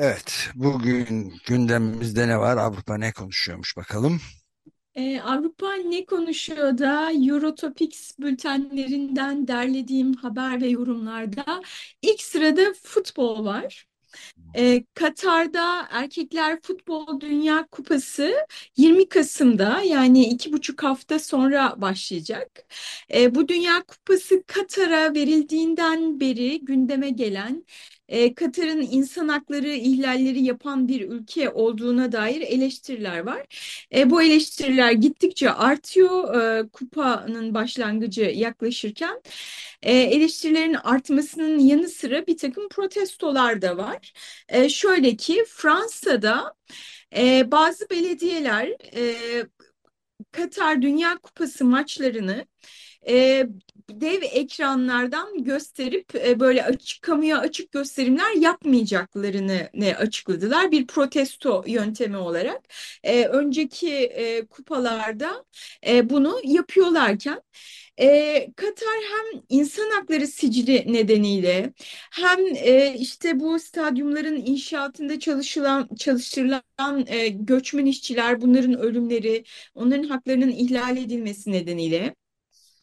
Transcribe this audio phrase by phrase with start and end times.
[0.00, 2.56] Evet, bugün gündemimizde ne var?
[2.56, 4.20] Avrupa ne konuşuyormuş bakalım.
[4.94, 11.62] Ee, Avrupa ne konuşuyor da Eurotopics bültenlerinden derlediğim haber ve yorumlarda
[12.02, 13.86] ilk sırada futbol var.
[14.56, 18.34] Ee, Katar'da Erkekler Futbol Dünya Kupası
[18.76, 22.48] 20 Kasım'da yani iki buçuk hafta sonra başlayacak.
[23.14, 27.64] Ee, bu Dünya Kupası Katar'a verildiğinden beri gündeme gelen
[28.08, 33.46] e, Katar'ın insan hakları ihlalleri yapan bir ülke olduğuna dair eleştiriler var.
[33.94, 39.22] E, bu eleştiriler gittikçe artıyor e, kupanın başlangıcı yaklaşırken.
[39.82, 44.12] E, eleştirilerin artmasının yanı sıra bir takım protestolar da var.
[44.48, 46.54] E, şöyle ki Fransa'da
[47.16, 49.14] e, bazı belediyeler e,
[50.32, 52.46] Katar Dünya Kupası maçlarını
[53.08, 53.46] e,
[53.90, 62.16] dev ekranlardan gösterip e, böyle açık kamuya açık gösterimler yapmayacaklarını ne açıkladılar bir protesto yöntemi
[62.16, 62.60] olarak.
[63.02, 65.44] E, önceki e, kupalarda
[65.86, 67.42] e, bunu yapıyorlarken
[68.00, 71.72] e, Katar hem insan hakları sicili nedeniyle
[72.10, 79.44] hem e, işte bu stadyumların inşaatında çalışılan çalıştırılan e, göçmen işçiler bunların ölümleri,
[79.74, 82.14] onların haklarının ihlal edilmesi nedeniyle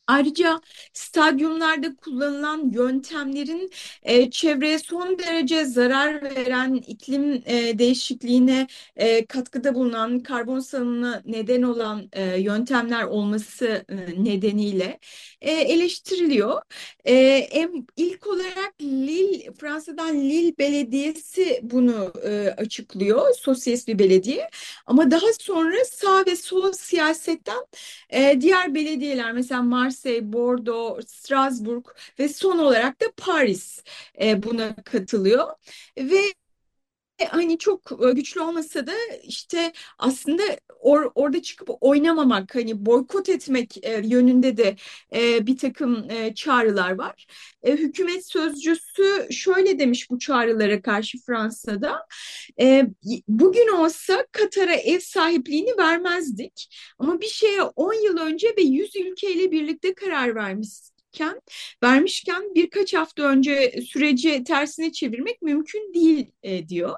[0.07, 0.61] Ayrıca
[0.93, 3.71] stadyumlarda kullanılan yöntemlerin
[4.03, 11.61] e, çevreye son derece zarar veren iklim e, değişikliğine e, katkıda bulunan karbon salınımına neden
[11.61, 14.99] olan e, yöntemler olması e, nedeniyle
[15.41, 16.61] e, eleştiriliyor.
[17.05, 17.13] E,
[17.51, 24.49] em, ilk olarak Lille, Fransa'dan Lille Belediyesi bunu e, açıklıyor, sosyalist bir belediye.
[24.85, 27.65] Ama daha sonra sağ ve sol siyasetten
[28.09, 31.83] e, diğer belediyeler mesela Mars Marseille, Bordeaux, Strasbourg
[32.19, 33.83] ve son olarak da Paris
[34.21, 35.47] e, buna katılıyor.
[35.97, 36.21] Ve
[37.29, 38.93] hani çok e, güçlü olmasa da
[39.23, 40.43] işte aslında
[40.79, 44.75] or, orada çıkıp oynamamak hani boykot etmek e, yönünde de
[45.15, 47.27] e, bir takım e, çağrılar var.
[47.63, 52.07] E, hükümet sözcüsü şöyle demiş bu çağrılara karşı Fransa'da
[52.61, 52.85] e,
[53.27, 59.51] bugün olsa Katar'a ev sahipliğini vermezdik ama bir şeye 10 yıl önce ve 100 ülkeyle
[59.51, 60.69] birlikte karar vermiş
[61.83, 66.97] vermişken birkaç hafta önce süreci tersine çevirmek mümkün değil e, diyor.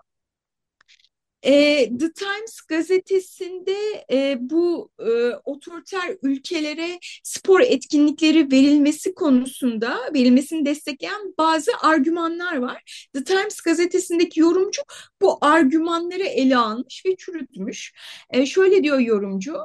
[1.47, 1.53] E,
[1.99, 5.11] The Times gazetesinde e, bu e,
[5.45, 13.07] otoriter ülkelere spor etkinlikleri verilmesi konusunda verilmesini destekleyen bazı argümanlar var.
[13.13, 14.81] The Times gazetesindeki yorumcu
[15.21, 17.93] bu argümanları ele almış ve çürütmüş.
[18.29, 19.55] E, şöyle diyor yorumcu,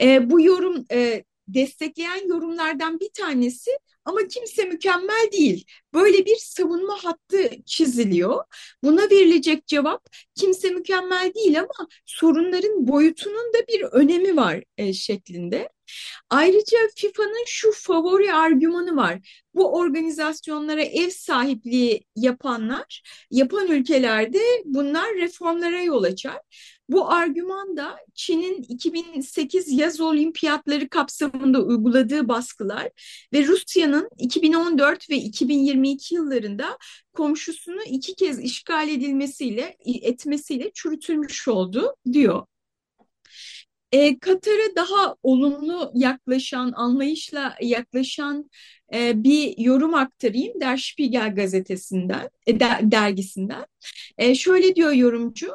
[0.00, 3.70] e, bu yorum e, destekleyen yorumlardan bir tanesi
[4.08, 5.64] ama kimse mükemmel değil.
[5.94, 8.44] Böyle bir savunma hattı çiziliyor.
[8.82, 15.68] Buna verilecek cevap kimse mükemmel değil ama sorunların boyutunun da bir önemi var e, şeklinde.
[16.30, 19.44] Ayrıca FIFA'nın şu favori argümanı var.
[19.54, 26.38] Bu organizasyonlara ev sahipliği yapanlar, yapan ülkelerde bunlar reformlara yol açar.
[26.88, 32.88] Bu argüman da Çin'in 2008 yaz olimpiyatları kapsamında uyguladığı baskılar
[33.32, 36.78] ve Rusya'nın 2014 ve 2022 yıllarında
[37.12, 42.46] komşusunu iki kez işgal edilmesiyle etmesiyle çürütülmüş oldu diyor.
[43.92, 48.50] E, Katar'a daha olumlu yaklaşan, anlayışla yaklaşan
[48.94, 53.66] e, bir yorum aktarayım Der Spiegel gazetesinden, e, der, dergisinden.
[54.18, 55.52] E, şöyle diyor yorumcu,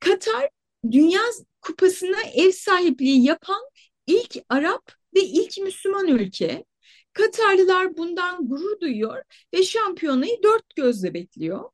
[0.00, 0.48] Katar
[0.90, 1.20] Dünya
[1.60, 3.62] Kupası'na ev sahipliği yapan
[4.06, 6.64] ilk Arap ve ilk Müslüman ülke.
[7.12, 9.22] Katarlılar bundan gurur duyuyor
[9.54, 11.70] ve şampiyonayı dört gözle bekliyor.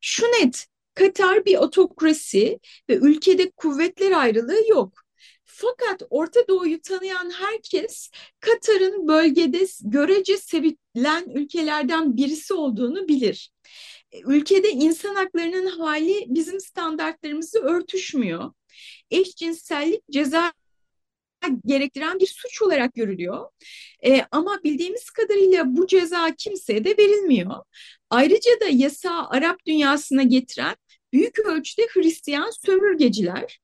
[0.00, 5.00] Şu net, Katar bir otokrasi ve ülkede kuvvetler ayrılığı yok.
[5.44, 8.10] Fakat Orta Doğu'yu tanıyan herkes
[8.40, 13.50] Katar'ın bölgede görece sevilen ülkelerden birisi olduğunu bilir.
[14.26, 18.52] Ülkede insan haklarının hali bizim standartlarımızı örtüşmüyor.
[19.10, 20.52] Eşcinsellik ceza
[21.66, 23.50] gerektiren bir suç olarak görülüyor.
[24.06, 27.56] E, ama bildiğimiz kadarıyla bu ceza kimseye de verilmiyor.
[28.10, 30.76] Ayrıca da yasağı Arap dünyasına getiren
[31.12, 33.60] büyük ölçüde Hristiyan sömürgeciler.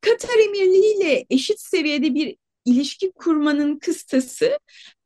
[0.00, 4.58] Katar Emirliği ile eşit seviyede bir ilişki kurmanın kıstası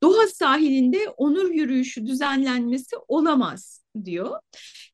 [0.02, 4.40] Doha sahilinde onur yürüyüşü düzenlenmesi olamaz diyor.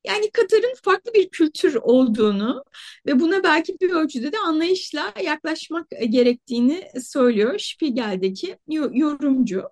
[0.07, 2.63] Yani Katar'ın farklı bir kültür olduğunu
[3.05, 9.69] ve buna belki bir ölçüde de anlayışla yaklaşmak gerektiğini söylüyor Spiegel'deki yorumcu.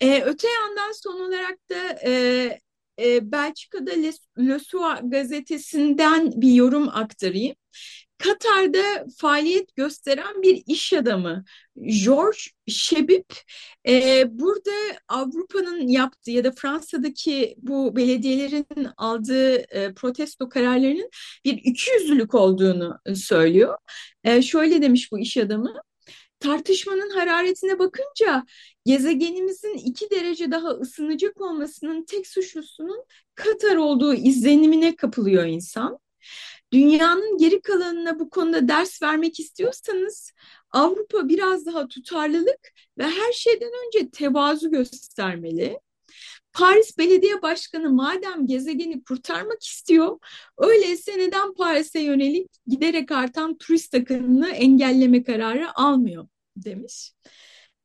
[0.00, 2.12] Ee, öte yandan son olarak da e,
[3.00, 7.54] e, Belçika'da Le, Le Soir gazetesinden bir yorum aktarayım.
[8.18, 11.44] Katar'da faaliyet gösteren bir iş adamı
[12.04, 12.38] George
[12.68, 13.34] Şebip
[13.88, 14.70] e, burada
[15.08, 21.10] Avrupa'nın yaptığı ya da Fransa'daki bu belediyelerin aldığı e, protesto kararlarının
[21.44, 23.78] bir ikiyüzlülük olduğunu söylüyor.
[24.24, 25.74] E, şöyle demiş bu iş adamı.
[26.40, 28.46] Tartışmanın hararetine bakınca
[28.86, 33.04] gezegenimizin iki derece daha ısınacak olmasının tek suçlusunun
[33.34, 35.98] Katar olduğu izlenimine kapılıyor insan.
[36.72, 40.32] Dünyanın geri kalanına bu konuda ders vermek istiyorsanız
[40.70, 45.78] Avrupa biraz daha tutarlılık ve her şeyden önce tevazu göstermeli.
[46.52, 50.18] Paris Belediye Başkanı madem gezegeni kurtarmak istiyor,
[50.58, 57.12] öyleyse neden Paris'e yönelik giderek artan turist akınını engelleme kararı almıyor demiş.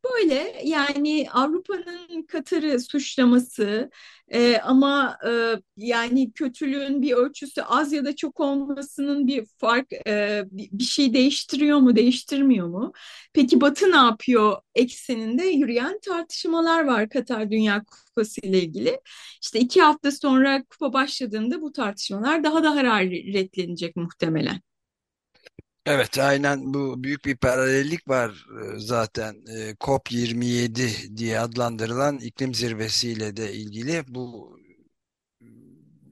[0.04, 3.90] Böyle yani Avrupa'nın Katar'ı suçlaması
[4.28, 5.32] e, ama e,
[5.78, 11.78] yani kötülüğün bir ölçüsü az ya da çok olmasının bir fark e, bir şey değiştiriyor
[11.80, 12.92] mu değiştirmiyor mu?
[13.34, 19.00] Peki Batı ne yapıyor ekseninde yürüyen tartışmalar var Katar Dünya Kupası ile ilgili.
[19.42, 24.73] İşte iki hafta sonra kupa başladığında bu tartışmalar daha da hararetlenecek muhtemelen.
[25.86, 28.46] Evet aynen bu büyük bir paralellik var
[28.76, 34.58] e, zaten e, COP27 diye adlandırılan iklim zirvesiyle de ilgili bu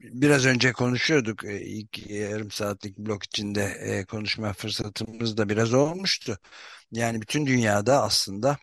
[0.00, 6.38] biraz önce konuşuyorduk e, ilk yarım saatlik blok içinde konuşma fırsatımız da biraz olmuştu.
[6.92, 8.58] Yani bütün dünyada aslında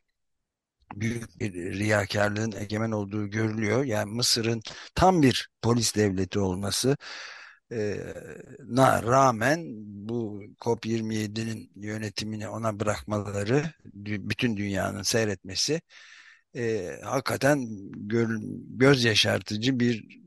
[0.95, 3.83] büyük bir riyakarlığın egemen olduğu görülüyor.
[3.83, 4.61] Yani Mısır'ın
[4.95, 6.97] tam bir polis devleti olması
[8.60, 9.66] na rağmen
[10.10, 13.63] bu COP27'nin yönetimini ona bırakmaları,
[13.95, 15.81] bütün dünyanın seyretmesi
[16.56, 17.68] e, hakikaten
[18.07, 18.27] gö
[18.69, 20.19] göz yaşartıcı bir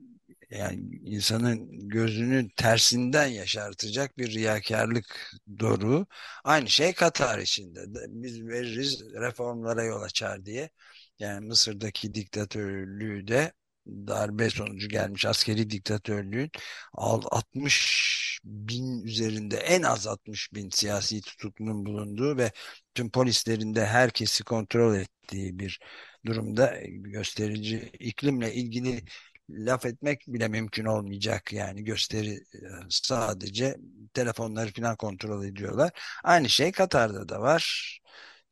[0.51, 6.07] yani insanın gözünü tersinden yaşartacak bir riyakarlık doğru.
[6.45, 7.81] Aynı şey Katar içinde.
[8.09, 10.71] Biz veririz reformlara yol açar diye.
[11.19, 13.53] Yani Mısır'daki diktatörlüğü de
[13.87, 16.51] darbe sonucu gelmiş askeri diktatörlüğün
[16.93, 22.53] 60 bin üzerinde en az 60 bin siyasi tutuklunun bulunduğu ve
[22.95, 25.81] tüm polislerin de herkesi kontrol ettiği bir
[26.27, 29.05] durumda gösterici iklimle ilgili
[29.51, 32.59] laf etmek bile mümkün olmayacak yani gösteri e,
[32.89, 33.77] sadece
[34.15, 35.91] telefonları falan kontrol ediyorlar.
[36.25, 37.99] Aynı şey Katar'da da var.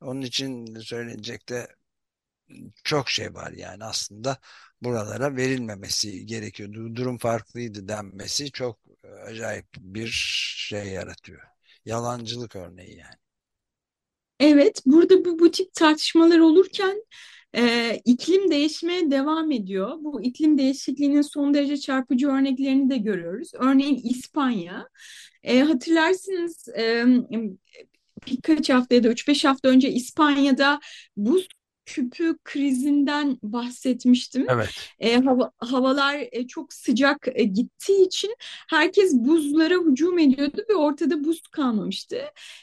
[0.01, 1.69] Onun için söyleyecek de
[2.85, 4.39] çok şey var yani aslında
[4.83, 6.97] buralara verilmemesi gerekiyordu.
[6.97, 10.09] Durum farklıydı denmesi çok e, acayip bir
[10.69, 11.43] şey yaratıyor.
[11.85, 13.15] Yalancılık örneği yani.
[14.41, 17.05] Evet, burada bu, bu tip tartışmalar olurken
[17.57, 19.97] e, iklim değişmeye devam ediyor.
[20.01, 23.51] Bu iklim değişikliğinin son derece çarpıcı örneklerini de görüyoruz.
[23.55, 24.89] Örneğin İspanya.
[25.43, 27.05] E, hatırlarsınız e,
[28.27, 30.81] birkaç hafta ya da 3-5 hafta önce İspanya'da
[31.17, 31.49] buz
[31.91, 34.47] küpü krizinden bahsetmiştim.
[34.49, 34.69] Evet.
[35.01, 38.35] E, hava, havalar e, çok sıcak e, gittiği için
[38.69, 42.21] herkes buzlara hücum ediyordu ve ortada buz kalmamıştı.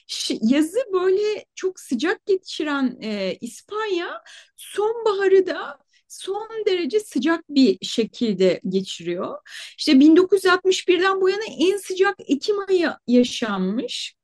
[0.07, 4.23] Ş yazı böyle çok sıcak geçiren e, İspanya
[4.55, 9.37] sonbaharı da son derece sıcak bir şekilde geçiriyor.
[9.77, 14.16] İşte 1961'den bu yana en sıcak Ekim ayı yaşanmış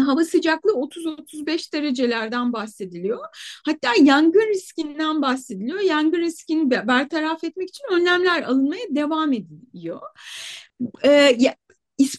[0.00, 3.18] hava sıcaklığı 30-35 derecelerden bahsediliyor.
[3.64, 5.80] Hatta yangın riskinden bahsediliyor.
[5.80, 10.00] Yangın riskini bertaraf etmek için önlemler alınmaya devam ediliyor.
[11.04, 11.36] Ee,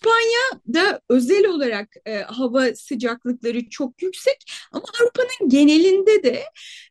[0.04, 4.38] İspanya'da özel olarak e, hava sıcaklıkları çok yüksek
[4.72, 6.44] ama Avrupa'nın genelinde de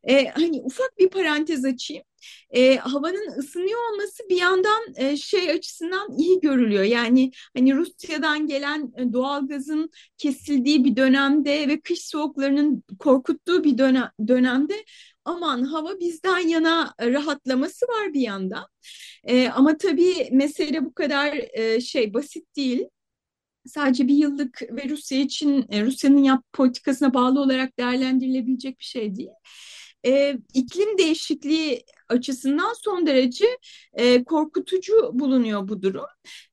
[0.03, 2.03] e, hani ufak bir parantez açayım
[2.49, 6.83] e, havanın ısınıyor olması bir yandan e, şey açısından iyi görülüyor.
[6.83, 13.77] Yani hani Rusya'dan gelen e, doğal gazın kesildiği bir dönemde ve kış soğuklarının korkuttuğu bir
[13.77, 14.85] dönem, dönemde
[15.25, 18.67] aman hava bizden yana rahatlaması var bir yandan.
[19.23, 22.85] E, ama tabii mesele bu kadar e, şey basit değil
[23.67, 29.15] sadece bir yıllık ve Rusya için e, Rusya'nın yap politikasına bağlı olarak değerlendirilebilecek bir şey
[29.15, 29.29] değil.
[30.05, 33.45] E, iklim değişikliği açısından son derece
[33.93, 36.05] e, korkutucu bulunuyor bu durum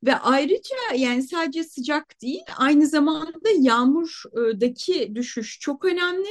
[0.03, 6.29] ve ayrıca yani sadece sıcak değil aynı zamanda yağmurdaki düşüş çok önemli.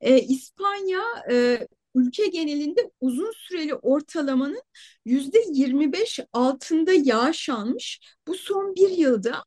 [0.00, 4.62] E, İspanya e, ülke genelinde uzun süreli ortalamanın
[5.04, 8.00] yüzde 25 altında yağış almış.
[8.26, 9.44] Bu son bir yılda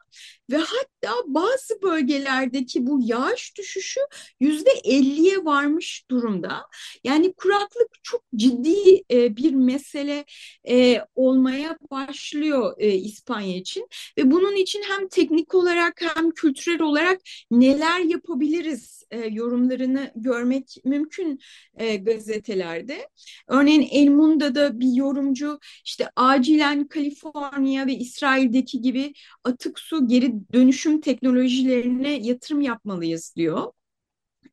[0.51, 3.99] ve hatta bazı bölgelerdeki bu yağış düşüşü
[4.39, 6.65] yüzde 50'ye varmış durumda.
[7.03, 10.25] Yani kuraklık çok ciddi e, bir mesele
[10.69, 17.21] e, olmaya başlıyor e, İspanya için ve bunun için hem teknik olarak hem kültürel olarak
[17.51, 18.95] neler yapabiliriz
[19.29, 21.39] yorumlarını görmek mümkün
[21.77, 23.07] e, gazetelerde.
[23.47, 31.01] Örneğin El Mundo'da bir yorumcu işte acilen Kaliforniya ve İsrail'deki gibi atık su geri dönüşüm
[31.01, 33.71] teknolojilerine yatırım yapmalıyız diyor.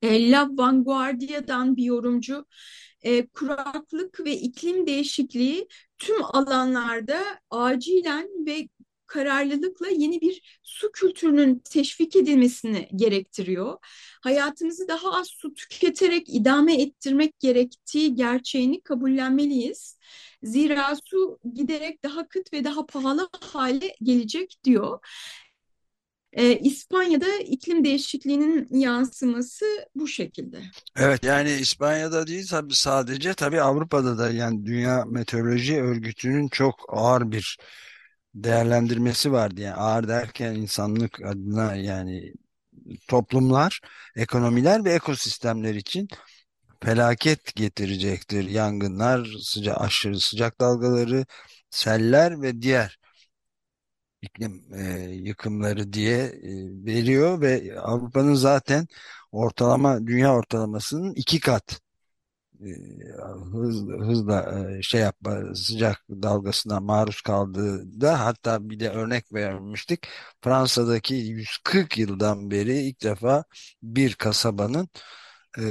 [0.02, 2.46] E, La Vanguardia'dan bir yorumcu
[3.02, 8.68] e, kuraklık ve iklim değişikliği tüm alanlarda acilen ve
[9.12, 13.78] kararlılıkla yeni bir su kültürünün teşvik edilmesini gerektiriyor.
[14.22, 19.98] Hayatımızı daha az su tüketerek idame ettirmek gerektiği gerçeğini kabullenmeliyiz.
[20.42, 24.98] Zira su giderek daha kıt ve daha pahalı hale gelecek diyor.
[26.32, 29.64] Ee, İspanya'da iklim değişikliğinin yansıması
[29.94, 30.62] bu şekilde.
[30.96, 37.32] Evet yani İspanya'da değil tabii sadece tabii Avrupa'da da yani Dünya Meteoroloji Örgütü'nün çok ağır
[37.32, 37.58] bir
[38.34, 39.60] değerlendirmesi vardı.
[39.60, 42.32] Yani ağır derken insanlık adına yani
[43.08, 43.80] toplumlar,
[44.16, 46.08] ekonomiler ve ekosistemler için
[46.84, 48.44] felaket getirecektir.
[48.44, 51.26] Yangınlar, sıca aşırı sıcak dalgaları,
[51.70, 52.98] seller ve diğer
[54.22, 56.50] iklim e, yıkımları diye e,
[56.86, 58.86] veriyor ve Avrupa'nın zaten
[59.32, 61.81] ortalama dünya ortalamasının iki kat
[63.52, 70.06] hızla, hızla e, şey yapma sıcak dalgasına maruz kaldığı da hatta bir de örnek vermiştik.
[70.40, 73.44] Fransa'daki 140 yıldan beri ilk defa
[73.82, 74.88] bir kasabanın
[75.58, 75.62] e,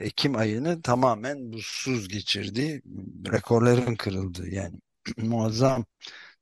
[0.00, 2.82] Ekim ayını tamamen buzsuz geçirdi.
[3.32, 4.76] Rekorların kırıldı yani
[5.18, 5.84] muazzam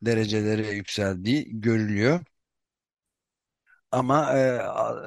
[0.02, 2.21] derecelere yükseldiği görülüyor.
[3.90, 4.61] Ama e,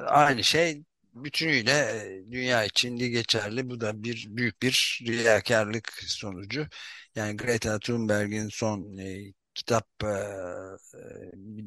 [0.06, 0.84] aynı şey
[1.24, 3.70] bütünüyle dünya için de geçerli.
[3.70, 6.66] Bu da bir büyük bir riyakarlık sonucu.
[7.14, 9.86] Yani Greta Thunberg'in son e, kitap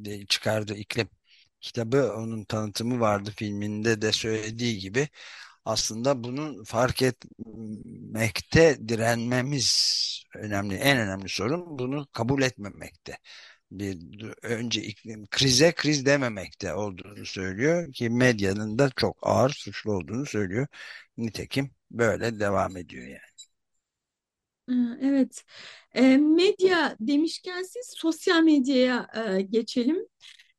[0.06, 1.10] e, çıkardığı iklim
[1.62, 5.10] kitabı onun tanıtımı vardı filminde de söylediği gibi
[5.66, 9.74] aslında bunun fark etmekte direnmemiz
[10.36, 13.18] önemli en önemli sorun bunu kabul etmemekte
[13.80, 20.26] bir önce iklim krize kriz dememekte olduğunu söylüyor ki medyanın da çok ağır suçlu olduğunu
[20.26, 20.68] söylüyor.
[21.18, 23.20] Nitekim böyle devam ediyor yani.
[25.02, 25.44] Evet,
[25.96, 29.98] e, medya demişken siz sosyal medyaya e, geçelim.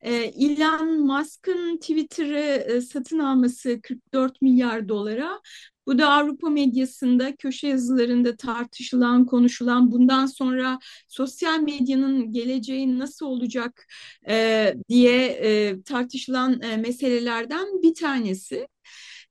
[0.04, 2.38] E, Elon Musk'ın Twitter'ı
[2.76, 5.40] e, satın alması 44 milyar dolara
[5.86, 13.86] bu da Avrupa medyasında, köşe yazılarında tartışılan, konuşulan, bundan sonra sosyal medyanın geleceği nasıl olacak
[14.28, 18.68] e, diye e, tartışılan e, meselelerden bir tanesi.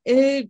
[0.09, 0.47] E,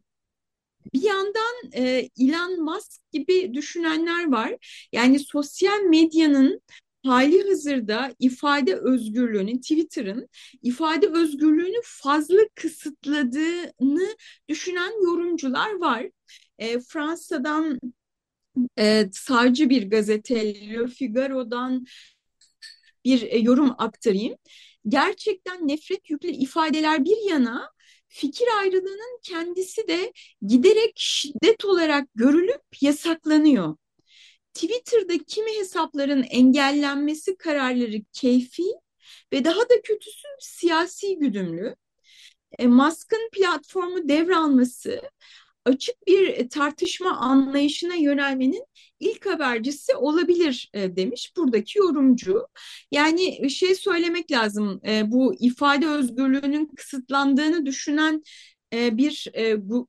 [0.94, 4.56] bir yandan e, Elon Musk gibi düşünenler var.
[4.92, 6.62] Yani sosyal medyanın
[7.04, 10.30] hali hazırda ifade özgürlüğünün, Twitter'ın
[10.62, 14.16] ifade özgürlüğünü fazla kısıtladığını
[14.50, 16.10] düşünen yorumcular var.
[16.60, 17.80] E, Fransa'dan
[18.80, 21.86] e, sağcı bir gazete Le Figaro'dan
[23.06, 24.36] bir e, yorum aktarayım.
[24.88, 27.72] Gerçekten nefret yüklü ifadeler bir yana
[28.08, 30.14] fikir ayrılığının kendisi de
[30.48, 33.76] giderek şiddet olarak görülüp yasaklanıyor.
[34.54, 38.64] Twitter'da kimi hesapların engellenmesi kararları keyfi
[39.34, 41.76] ve daha da kötüsü siyasi güdümlü.
[42.60, 45.02] E, Musk'ın platformu devralması
[45.66, 48.66] açık bir tartışma anlayışına yönelmenin
[49.00, 52.48] ilk habercisi olabilir e, demiş buradaki yorumcu.
[52.92, 58.24] Yani şey söylemek lazım e, bu ifade özgürlüğünün kısıtlandığını düşünen
[58.74, 59.28] e, bir,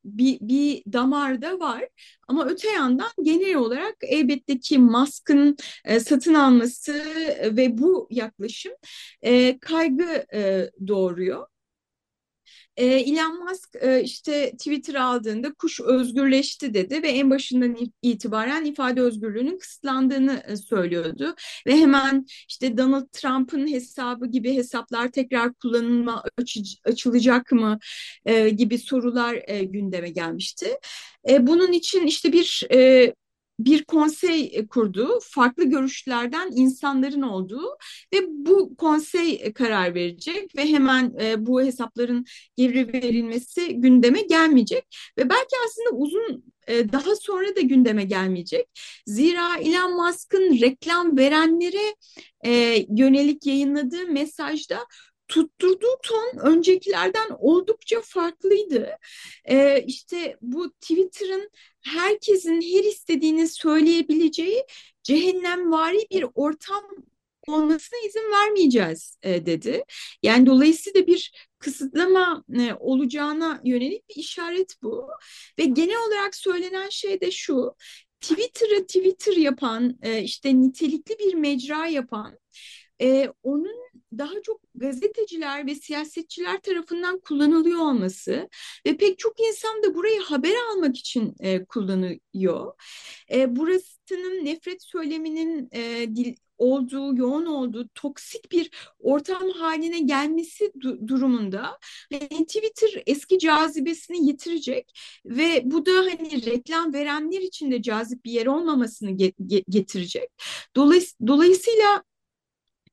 [0.05, 1.85] bir bir damarda var
[2.29, 5.57] ama öte yandan genel olarak elbette ki Musk'ın
[6.01, 6.93] satın alması
[7.57, 8.73] ve bu yaklaşım
[9.61, 10.27] kaygı
[10.89, 11.47] doğuruyor.
[12.77, 19.01] E, Elon Musk e, işte Twitter aldığında kuş özgürleşti dedi ve en başından itibaren ifade
[19.01, 21.35] özgürlüğünün kısıtlandığını e, söylüyordu.
[21.67, 27.79] Ve hemen işte Donald Trump'ın hesabı gibi hesaplar tekrar kullanılma aç, açılacak mı
[28.27, 30.67] e, gibi sorular e, gündeme gelmişti.
[31.29, 33.15] E, bunun için işte bir e,
[33.59, 35.19] bir konsey e, kurdu.
[35.23, 37.79] Farklı görüşlerden insanların olduğu
[38.15, 42.25] ve bu konsey e, karar verecek ve hemen e, bu hesapların
[42.57, 44.85] geri verilmesi gündeme gelmeyecek
[45.19, 48.67] ve belki aslında uzun daha sonra da gündeme gelmeyecek.
[49.07, 51.95] Zira Elon Musk'ın reklam verenlere
[52.89, 54.87] yönelik yayınladığı mesajda
[55.29, 58.91] tutturduğu ton öncekilerden oldukça farklıydı.
[59.45, 61.51] Ee, işte bu Twitter'ın
[61.85, 64.65] herkesin her istediğini söyleyebileceği
[65.03, 66.85] cehennemvari bir ortam
[67.47, 69.85] olmasına izin vermeyeceğiz e, dedi.
[70.23, 75.09] Yani dolayısıyla bir kısıtlama e, olacağına yönelik bir işaret bu.
[75.59, 77.75] Ve genel olarak söylenen şey de şu.
[78.21, 82.39] Twitter'ı Twitter yapan, e, işte nitelikli bir mecra yapan,
[83.01, 83.77] e, onun
[84.19, 88.49] daha çok gazeteciler ve siyasetçiler tarafından kullanılıyor olması
[88.87, 92.75] ve pek çok insan da burayı haber almak için e, kullanıyor.
[93.33, 101.09] E, burasının nefret söyleminin e, dil, olduğu, yoğun olduğu toksik bir ortam haline gelmesi du
[101.09, 101.79] durumunda
[102.13, 108.31] hani Twitter eski cazibesini yitirecek ve bu da hani reklam verenler için de cazip bir
[108.33, 109.33] yer olmamasını ge
[109.69, 110.29] getirecek.
[111.27, 112.03] Dolayısıyla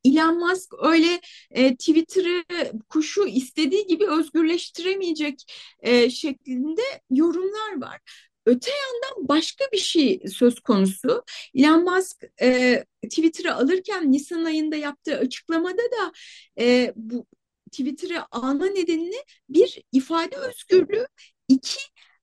[0.06, 2.44] Elon Musk öyle e, Twitter'ı
[2.90, 8.00] kuşu istediği gibi özgürleştiremeyecek e, şeklinde yorumlar var.
[8.46, 11.24] Öte yandan başka bir şey söz konusu.
[11.56, 16.12] Elon Musk e, Twitter'ı alırken Nisan ayında yaptığı açıklamada da
[16.60, 17.26] e, bu
[17.72, 21.08] Twitter'ı alma nedenini bir ifade özgürlüğü,
[21.48, 21.80] iki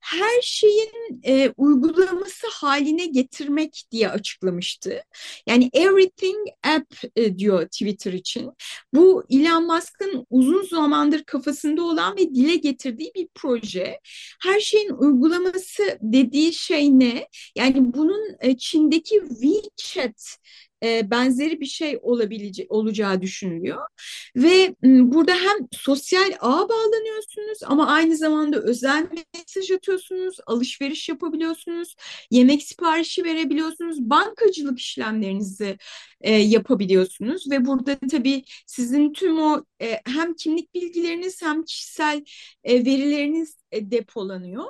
[0.09, 5.03] her şeyin e, uygulaması haline getirmek diye açıklamıştı.
[5.47, 8.51] Yani everything app e, diyor Twitter için.
[8.93, 13.99] Bu Elon Musk'ın uzun zamandır kafasında olan ve dile getirdiği bir proje.
[14.43, 17.27] Her şeyin uygulaması dediği şey ne?
[17.55, 20.37] Yani bunun e, Çin'deki WeChat
[20.83, 23.87] e, benzeri bir şey olabilecek olacağı düşünülüyor.
[24.35, 31.95] Ve burada hem sosyal ağ bağlanıyorsunuz ama aynı zamanda özel mesaj atıyorsunuz, alışveriş yapabiliyorsunuz,
[32.31, 35.77] yemek siparişi verebiliyorsunuz, bankacılık işlemlerinizi
[36.21, 42.23] e, yapabiliyorsunuz ve burada tabii sizin tüm o e, hem kimlik bilgileriniz hem kişisel
[42.63, 44.65] e, verileriniz e, depolanıyor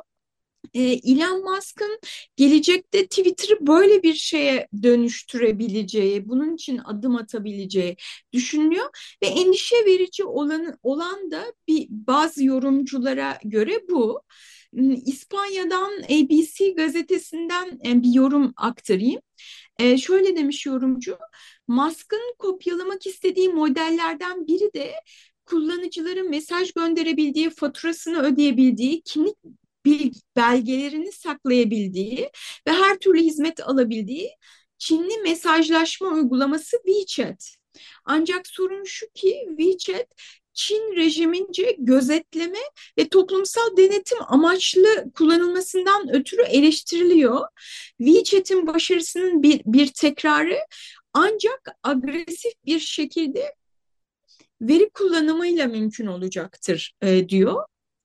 [0.73, 1.99] e, Elon Musk'ın
[2.35, 7.95] gelecekte Twitter'ı böyle bir şeye dönüştürebileceği, bunun için adım atabileceği
[8.33, 8.85] düşünülüyor
[9.23, 14.21] ve endişe verici olan, olan da bir bazı yorumculara göre bu.
[14.73, 19.21] Hmm, İspanya'dan ABC gazetesinden e, bir yorum aktarayım.
[19.79, 21.17] E, şöyle demiş yorumcu,
[21.67, 24.93] Musk'ın kopyalamak istediği modellerden biri de
[25.45, 29.35] kullanıcıların mesaj gönderebildiği, faturasını ödeyebildiği, kimlik
[30.35, 32.29] belgelerini saklayabildiği
[32.67, 34.29] ve her türlü hizmet alabildiği
[34.77, 37.55] Çinli mesajlaşma uygulaması WeChat.
[38.05, 40.07] Ancak sorun şu ki WeChat
[40.53, 42.59] Çin rejimince gözetleme
[42.97, 47.47] ve toplumsal denetim amaçlı kullanılmasından ötürü eleştiriliyor.
[47.97, 50.57] WeChat'in başarısının bir, bir tekrarı
[51.13, 53.55] ancak agresif bir şekilde
[54.61, 57.63] veri kullanımıyla mümkün olacaktır e, diyor.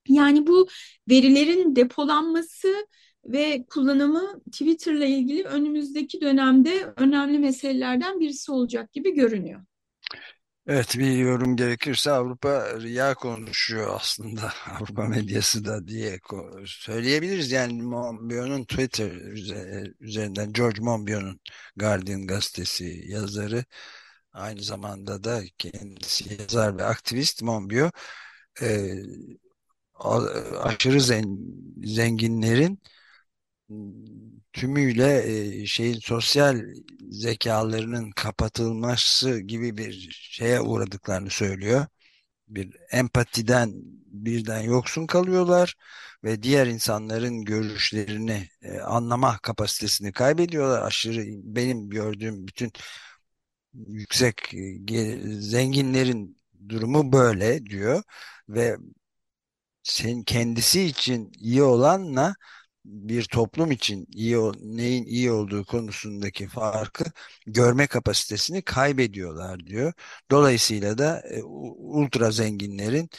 [0.09, 0.69] Yani bu
[1.11, 2.87] verilerin depolanması
[3.25, 9.61] ve kullanımı Twitter'la ilgili önümüzdeki dönemde önemli meselelerden birisi olacak gibi görünüyor.
[10.67, 16.21] Evet bir yorum gerekirse Avrupa riya konuşuyor aslında Avrupa medyası da diye
[16.67, 17.53] söyleyebiliriz.
[17.53, 19.11] Yani Monbiot'un Twitter
[20.01, 21.40] üzerinden George Monbiot'un
[21.77, 23.64] Guardian gazetesi yazarı
[24.33, 27.95] aynı zamanda da kendisi yazar ve aktivist Monbiot
[28.62, 28.95] e,
[30.62, 31.01] aşırı
[31.85, 32.81] zenginlerin
[34.53, 35.23] tümüyle
[35.62, 36.61] e, şeyin sosyal
[37.11, 41.87] zekalarının kapatılması gibi bir şeye uğradıklarını söylüyor.
[42.49, 43.73] bir empatiden
[44.07, 45.77] birden yoksun kalıyorlar
[46.25, 50.83] ve diğer insanların görüşlerini e, anlama kapasitesini kaybediyorlar.
[50.83, 52.73] Aşırı benim gördüğüm bütün
[53.75, 56.37] yüksek e, zenginlerin
[56.69, 58.03] durumu böyle diyor
[58.49, 58.77] ve
[59.85, 62.37] sen kendisi için iyi olanla
[62.87, 67.05] bir toplum için iyi neyin iyi olduğu konusundaki farkı
[67.47, 69.94] görme kapasitesini kaybediyorlar diyor.
[70.31, 73.11] Dolayısıyla da e, ultra zenginlerin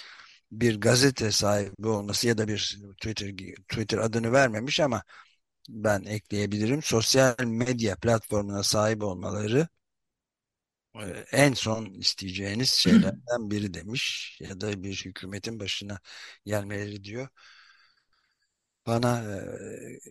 [0.52, 3.32] bir gazete sahibi olması ya da bir Twitter
[3.70, 5.04] Twitter adını vermemiş ama
[5.70, 6.82] ben ekleyebilirim.
[6.84, 9.68] Sosyal medya platformuna sahip olmaları
[11.32, 16.00] en son isteyeceğiniz şeylerden biri demiş ya da bir hükümetin başına
[16.46, 17.28] gelmeleri diyor.
[18.88, 19.24] Bana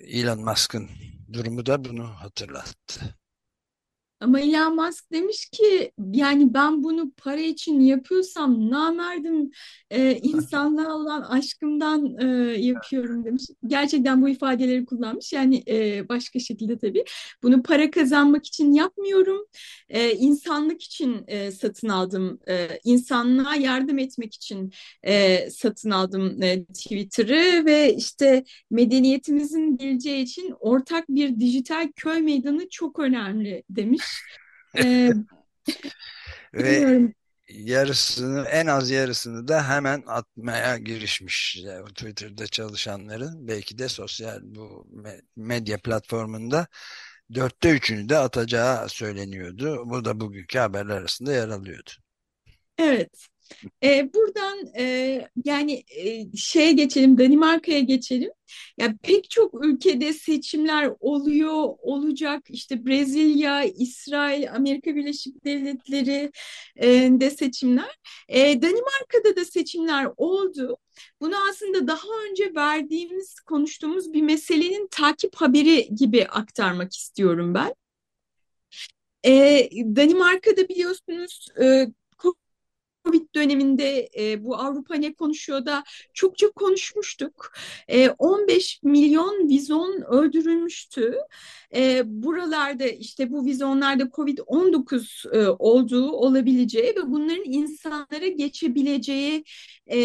[0.00, 0.90] Elon Musk'ın
[1.32, 3.18] durumu da bunu hatırlattı.
[4.20, 9.50] Ama Elon Musk demiş ki yani ben bunu para için yapıyorsam namerdim
[9.90, 12.26] e, insanlığa olan aşkımdan e,
[12.60, 13.42] yapıyorum demiş.
[13.66, 15.32] Gerçekten bu ifadeleri kullanmış.
[15.32, 17.04] Yani e, başka şekilde tabii.
[17.42, 19.46] Bunu para kazanmak için yapmıyorum.
[19.88, 22.40] E, insanlık için e, satın aldım.
[22.48, 24.72] E, insanlığa yardım etmek için
[25.02, 32.68] e, satın aldım e, Twitter'ı ve işte medeniyetimizin geleceği için ortak bir dijital köy meydanı
[32.70, 34.03] çok önemli demiş.
[34.74, 35.12] Ee,
[36.54, 36.98] Ve
[37.48, 44.86] yarısını en az yarısını da hemen atmaya girişmiş yani Twitter'da çalışanların belki de sosyal bu
[45.36, 46.66] medya platformunda
[47.34, 49.82] dörtte üçünü de atacağı söyleniyordu.
[49.90, 51.90] Bu da bugünkü haberler arasında yer alıyordu.
[52.78, 53.28] Evet.
[53.84, 58.30] E, buradan e, yani e, şeye geçelim, Danimarka'ya geçelim.
[58.78, 62.42] Ya pek çok ülkede seçimler oluyor, olacak.
[62.48, 66.32] İşte Brezilya, İsrail, Amerika Birleşik Devletleri
[66.76, 67.98] e, de seçimler.
[68.28, 70.76] E, Danimarka'da da seçimler oldu.
[71.20, 77.74] Bunu aslında daha önce verdiğimiz, konuştuğumuz bir meselenin takip haberi gibi aktarmak istiyorum ben.
[79.26, 81.86] E, Danimarka'da biliyorsunuz e,
[83.04, 87.52] Covid döneminde e, bu Avrupa ne konuşuyor da çokça konuşmuştuk.
[87.88, 91.14] E, 15 milyon vizon öldürülmüştü.
[91.74, 99.44] E, buralarda işte bu vizonlarda Covid-19 e, olduğu olabileceği ve bunların insanlara geçebileceği
[99.92, 99.98] e,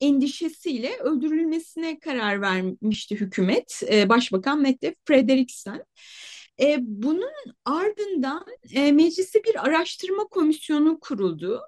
[0.00, 3.82] endişesiyle öldürülmesine karar vermişti hükümet.
[3.92, 5.84] E, Başbakan Mette Frederiksen.
[6.60, 7.32] E, bunun
[7.64, 11.60] ardından e, mecliste bir araştırma komisyonu kuruldu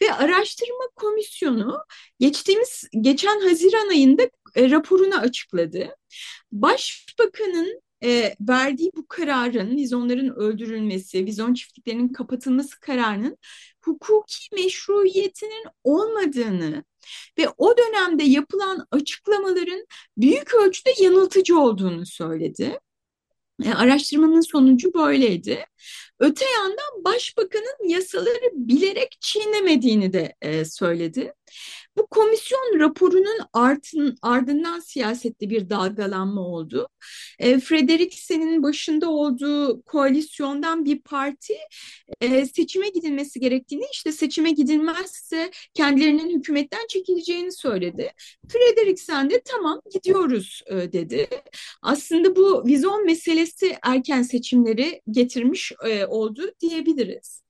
[0.00, 1.78] ve araştırma komisyonu
[2.20, 4.22] geçtiğimiz geçen Haziran ayında
[4.54, 5.96] e, raporunu açıkladı.
[6.52, 13.38] Başbakanın e, verdiği bu kararın, vizonların öldürülmesi, vizon çiftliklerinin kapatılması kararının
[13.84, 16.84] hukuki meşruiyetinin olmadığını
[17.38, 22.78] ve o dönemde yapılan açıklamaların büyük ölçüde yanıltıcı olduğunu söyledi.
[23.64, 25.64] E, araştırmanın sonucu böyleydi.
[26.18, 31.32] Öte yandan başbakanın yasaları bilerek çiğnemediğini de e, söyledi.
[31.98, 36.88] Bu komisyon raporunun artın, ardından siyasette bir dalgalanma oldu.
[37.38, 41.54] E, Frederiksen'in başında olduğu koalisyondan bir parti
[42.20, 48.12] e, seçime gidilmesi gerektiğini, işte seçime gidilmezse kendilerinin hükümetten çekileceğini söyledi.
[48.48, 51.28] Frederiksen de tamam gidiyoruz e, dedi.
[51.82, 57.42] Aslında bu vizyon meselesi erken seçimleri getirmiş e, oldu diyebiliriz.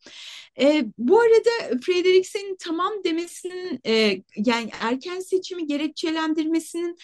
[0.61, 6.97] E, bu arada Frederiksen'in tamam demesinin e, yani erken seçimi gerekçelendirmesinin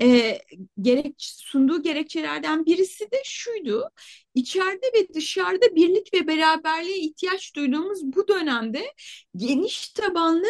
[0.00, 0.38] e,
[0.80, 3.90] gerek sunduğu gerekçelerden birisi de şuydu.
[4.34, 8.92] İçeride ve dışarıda birlik ve beraberliğe ihtiyaç duyduğumuz bu dönemde
[9.36, 10.46] geniş tabanlı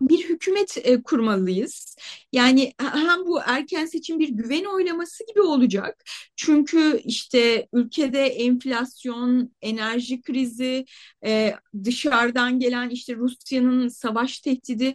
[0.00, 1.96] bir hükümet e, kurmalıyız.
[2.32, 6.04] Yani hem bu erken seçim bir güven oylaması gibi olacak.
[6.36, 10.84] Çünkü işte ülkede enflasyon, enerji krizi,
[11.24, 14.94] e, dışarıdan gelen işte Rusya'nın savaş tehdidi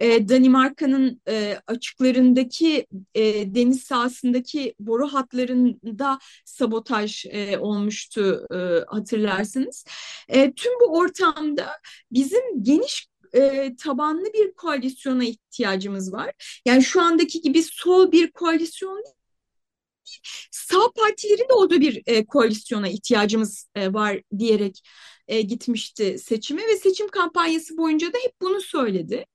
[0.00, 1.20] e, Danimarka'nın
[1.66, 2.86] açıklarındaki
[3.54, 7.26] deniz sahasındaki boru hatlarında sabotaj
[7.58, 8.46] olmuştu
[8.88, 9.84] hatırlarsınız.
[10.32, 11.70] Tüm bu ortamda
[12.10, 16.60] bizim geniş e, tabanlı bir koalisyona ihtiyacımız var.
[16.66, 19.14] Yani şu andaki gibi sol bir koalisyon değil,
[20.50, 24.82] sağ partilerin de olduğu bir e, koalisyona ihtiyacımız e, var diyerek
[25.28, 29.26] e, gitmişti seçime ve seçim kampanyası boyunca da hep bunu söyledi.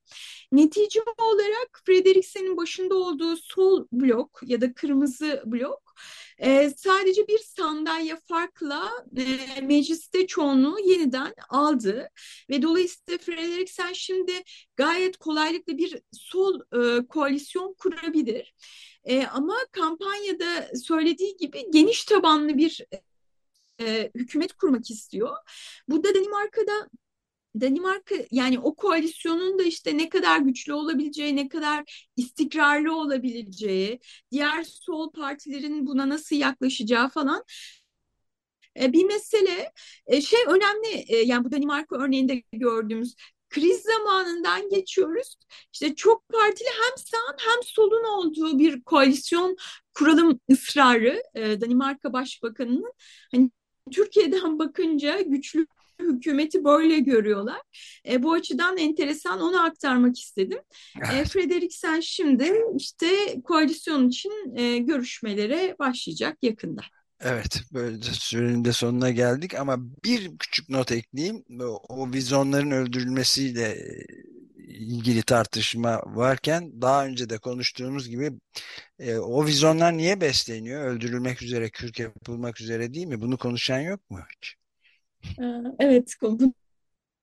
[0.51, 5.95] Netice olarak Frederiksen'in başında olduğu sol blok ya da kırmızı blok
[6.38, 12.10] E, sadece bir sandalye farkla e, mecliste çoğunluğu yeniden aldı
[12.50, 14.43] ve dolayısıyla Frederiksen şimdi
[14.76, 18.56] gayet kolaylıkla bir sol e, koalisyon kurabilir.
[19.04, 22.86] E, ama kampanyada söylediği gibi geniş tabanlı bir
[23.82, 25.38] e, hükümet kurmak istiyor.
[25.88, 26.89] Burada Danimarka'da
[27.62, 34.00] Danimarka yani o koalisyonun da işte ne kadar güçlü olabileceği, ne kadar istikrarlı olabileceği,
[34.32, 37.44] diğer sol partilerin buna nasıl yaklaşacağı falan
[38.82, 39.72] e, bir mesele.
[40.08, 43.15] E, şey önemli e, yani bu Danimarka örneğinde gördüğümüz
[43.50, 45.36] kriz zamanından geçiyoruz.
[45.74, 49.58] İşte çok partili hem sağın hem solun olduğu bir koalisyon
[49.94, 52.94] kuralım ısrarı Danimarka Başbakanı'nın
[53.32, 53.52] hani
[53.91, 55.68] Türkiye'den bakınca güçlü
[55.99, 57.62] hükümeti böyle görüyorlar.
[58.10, 60.60] E, bu açıdan enteresan onu aktarmak istedim.
[61.13, 63.08] E, Frederiksen şimdi işte
[63.43, 66.81] koalisyon için e, görüşmelere başlayacak yakında.
[67.19, 71.43] Evet, böyle sürenin de sonuna geldik ama bir küçük not ekleyeyim.
[71.62, 73.77] O, o vizyonların öldürülmesiyle
[74.67, 78.31] ilgili tartışma varken daha önce de konuştuğumuz gibi
[78.99, 80.86] e, o vizyonlar niye besleniyor?
[80.86, 83.21] Öldürülmek üzere, kürk yapılmak üzere değil mi?
[83.21, 84.55] Bunu konuşan yok mu hiç?
[85.42, 85.44] Ee,
[85.80, 86.16] evet,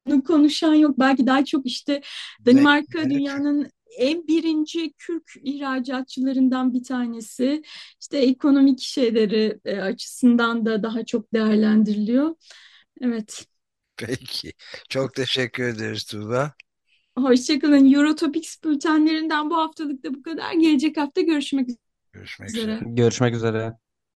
[0.06, 0.98] bunu konuşan yok.
[0.98, 2.02] Belki daha çok işte
[2.46, 7.62] Danimarka ne, dünyanın en birinci kürk ihracatçılarından bir tanesi.
[8.00, 12.34] İşte ekonomik şeyleri e, açısından da daha çok değerlendiriliyor.
[13.00, 13.46] Evet.
[13.96, 14.52] Peki.
[14.88, 16.52] Çok teşekkür ederiz Tuğba.
[17.18, 17.92] Hoşçakalın.
[17.92, 20.52] Eurotopics bültenlerinden bu haftalık da bu kadar.
[20.52, 21.78] Gelecek hafta görüşmek üzere.
[22.12, 22.80] Görüşmek üzere.
[22.82, 23.72] Görüşmek üzere.